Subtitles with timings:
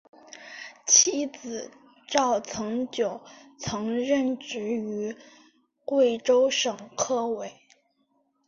[0.87, 1.69] 妻子
[2.07, 3.21] 赵曾玖
[3.59, 5.15] 则任职于
[5.85, 7.53] 贵州省科委。